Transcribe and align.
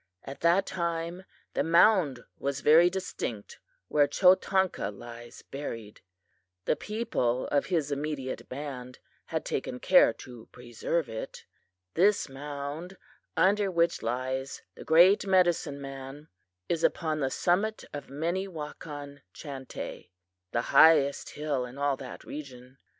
At 0.23 0.41
that 0.41 0.65
time 0.65 1.25
the 1.53 1.63
mound 1.63 2.21
was 2.39 2.61
very 2.61 2.89
distinct 2.89 3.59
where 3.87 4.07
Chotanka 4.07 4.89
lies 4.89 5.43
buried. 5.43 6.01
The 6.65 6.75
people 6.75 7.47
of 7.49 7.67
his 7.67 7.91
immediate 7.91 8.49
band 8.49 8.97
had 9.25 9.45
taken 9.45 9.79
care 9.79 10.11
to 10.11 10.47
preserve 10.51 11.07
it. 11.07 11.45
"This 11.93 12.27
mound 12.27 12.97
under 13.37 13.69
which 13.69 14.01
lies 14.01 14.63
the 14.73 14.83
great 14.83 15.27
medicine 15.27 15.79
man 15.79 16.29
is 16.67 16.83
upon 16.83 17.19
the 17.19 17.29
summit 17.29 17.85
of 17.93 18.07
Minnewakan 18.07 19.21
Chantay, 19.35 20.09
the 20.51 20.61
highest 20.73 21.29
hill 21.37 21.63
in 21.63 21.77
all 21.77 21.95
that 21.97 22.23
region. 22.23 22.79